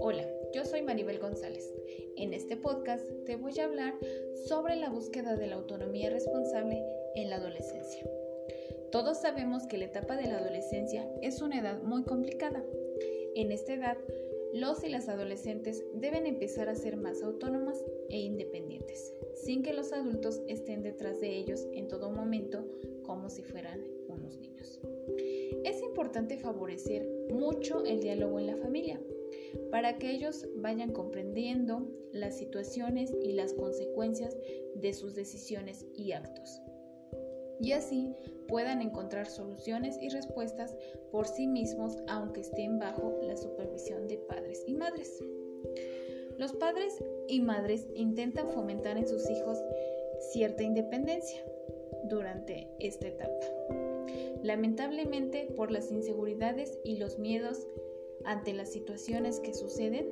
[0.00, 1.72] Hola, yo soy Maribel González.
[2.16, 3.94] En este podcast te voy a hablar
[4.48, 8.04] sobre la búsqueda de la autonomía responsable en la adolescencia.
[8.90, 12.64] Todos sabemos que la etapa de la adolescencia es una edad muy complicada.
[13.36, 13.98] En esta edad,
[14.52, 17.78] los y las adolescentes deben empezar a ser más autónomas
[18.08, 22.66] e independientes, sin que los adultos estén detrás de ellos en todo momento
[23.04, 24.80] como si fueran unos niños.
[25.64, 29.00] Es importante favorecer mucho el diálogo en la familia
[29.70, 34.36] para que ellos vayan comprendiendo las situaciones y las consecuencias
[34.74, 36.62] de sus decisiones y actos
[37.62, 38.12] y así
[38.48, 40.76] puedan encontrar soluciones y respuestas
[41.10, 45.22] por sí mismos aunque estén bajo la supervisión de padres y madres.
[46.38, 49.58] Los padres y madres intentan fomentar en sus hijos
[50.32, 51.40] cierta independencia
[52.04, 53.91] durante esta etapa.
[54.42, 57.66] Lamentablemente, por las inseguridades y los miedos
[58.24, 60.06] ante las situaciones que suceden,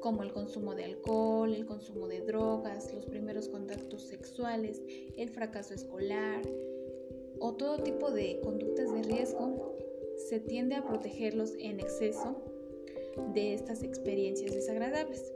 [0.00, 4.82] como el consumo de alcohol, el consumo de drogas, los primeros contactos sexuales,
[5.16, 6.42] el fracaso escolar
[7.38, 9.76] o todo tipo de conductas de riesgo,
[10.28, 12.36] se tiende a protegerlos en exceso
[13.34, 15.32] de estas experiencias desagradables.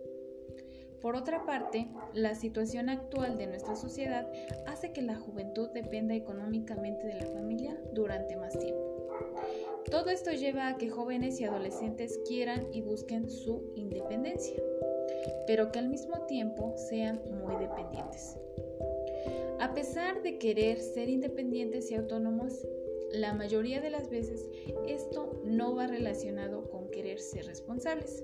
[1.00, 4.30] Por otra parte, la situación actual de nuestra sociedad
[4.66, 8.90] hace que la juventud dependa económicamente de la familia durante más tiempo.
[9.90, 14.62] Todo esto lleva a que jóvenes y adolescentes quieran y busquen su independencia,
[15.46, 18.36] pero que al mismo tiempo sean muy dependientes.
[19.58, 22.66] A pesar de querer ser independientes y autónomos,
[23.12, 24.48] la mayoría de las veces
[24.86, 28.22] esto no va relacionado con querer ser responsables.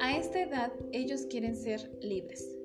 [0.00, 2.56] A esta edad ellos quieren ser libres,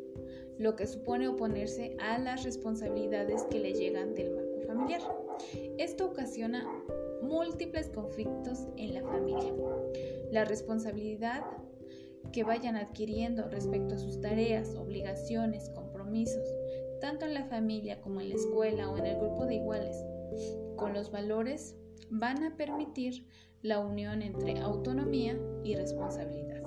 [0.58, 5.02] lo que supone oponerse a las responsabilidades que le llegan del marco familiar.
[5.78, 6.66] Esto ocasiona
[7.22, 9.54] múltiples conflictos en la familia.
[10.32, 11.44] La responsabilidad
[12.32, 16.48] que vayan adquiriendo respecto a sus tareas, obligaciones, compromisos,
[17.02, 19.98] tanto en la familia como en la escuela o en el grupo de iguales,
[20.78, 21.76] con los valores,
[22.10, 23.28] van a permitir
[23.62, 26.64] la unión entre autonomía y responsabilidad.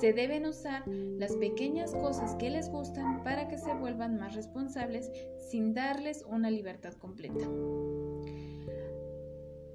[0.00, 5.10] Se deben usar las pequeñas cosas que les gustan para que se vuelvan más responsables
[5.50, 7.46] sin darles una libertad completa.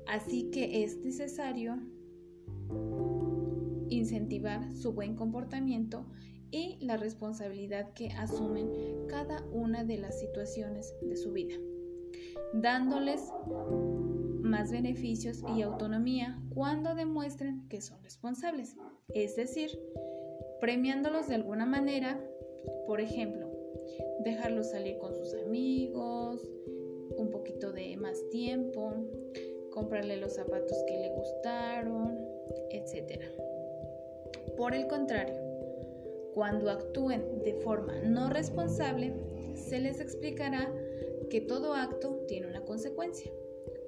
[0.07, 1.79] Así que es necesario
[3.89, 6.05] incentivar su buen comportamiento
[6.51, 11.55] y la responsabilidad que asumen cada una de las situaciones de su vida,
[12.53, 13.21] dándoles
[14.53, 18.75] más beneficios y autonomía cuando demuestren que son responsables,
[19.11, 19.71] es decir,
[20.61, 22.23] premiándolos de alguna manera,
[22.85, 23.49] por ejemplo,
[24.19, 26.47] dejarlos salir con sus amigos,
[27.17, 28.93] un poquito de más tiempo,
[29.71, 32.15] comprarle los zapatos que le gustaron,
[32.69, 33.23] etc.
[34.55, 35.33] Por el contrario,
[36.35, 39.15] cuando actúen de forma no responsable,
[39.55, 40.71] se les explicará
[41.31, 43.31] que todo acto tiene una consecuencia,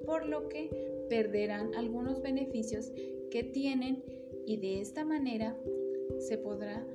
[0.04, 0.70] por lo que
[1.08, 2.92] perderán algunos beneficios
[3.30, 4.02] que tienen
[4.46, 5.56] y de esta manera
[6.18, 6.86] se podrá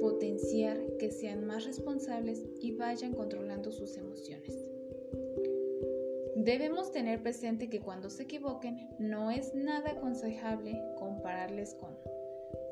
[0.00, 4.72] potenciar que sean más responsables y vayan controlando sus emociones.
[6.36, 11.96] Debemos tener presente que cuando se equivoquen no es nada aconsejable compararles con,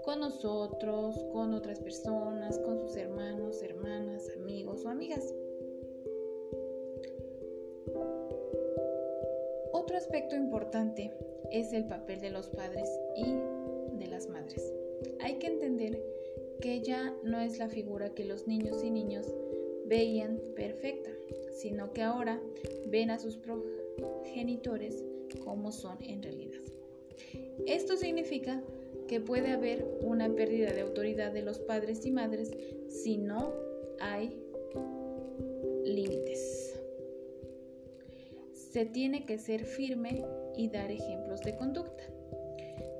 [0.02, 5.32] con nosotros, con otras personas, con sus hermanos, hermanas, amigos o amigas.
[9.90, 11.10] Otro aspecto importante
[11.50, 13.24] es el papel de los padres y
[13.98, 14.72] de las madres.
[15.18, 16.00] Hay que entender
[16.60, 19.26] que ella no es la figura que los niños y niños
[19.86, 21.10] veían perfecta,
[21.58, 22.40] sino que ahora
[22.86, 25.04] ven a sus progenitores
[25.42, 26.60] como son en realidad.
[27.66, 28.62] Esto significa
[29.08, 32.52] que puede haber una pérdida de autoridad de los padres y madres
[32.86, 33.52] si no
[33.98, 34.40] hay
[35.84, 36.29] límites.
[38.70, 40.24] Se tiene que ser firme
[40.56, 42.04] y dar ejemplos de conducta.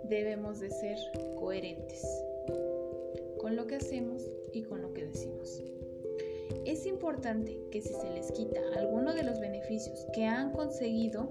[0.03, 0.99] Debemos de ser
[1.39, 2.05] coherentes
[3.39, 5.63] con lo que hacemos y con lo que decimos.
[6.65, 11.31] Es importante que si se les quita alguno de los beneficios que han conseguido,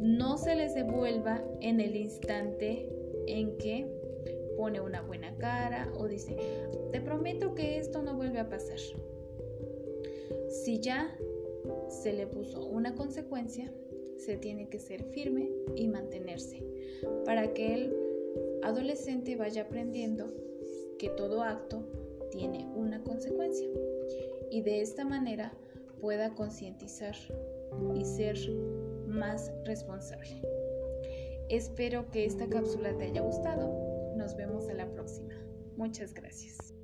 [0.00, 2.88] no se les devuelva en el instante
[3.28, 3.86] en que
[4.56, 6.36] pone una buena cara o dice,
[6.90, 8.80] te prometo que esto no vuelve a pasar.
[10.48, 11.16] Si ya
[12.02, 13.72] se le puso una consecuencia,
[14.16, 16.62] se tiene que ser firme y mantenerse
[17.24, 17.96] para que el
[18.62, 20.32] adolescente vaya aprendiendo
[20.98, 21.84] que todo acto
[22.30, 23.68] tiene una consecuencia
[24.50, 25.52] y de esta manera
[26.00, 27.16] pueda concientizar
[27.94, 28.36] y ser
[29.06, 30.42] más responsable.
[31.48, 34.14] Espero que esta cápsula te haya gustado.
[34.16, 35.34] Nos vemos a la próxima.
[35.76, 36.77] Muchas gracias.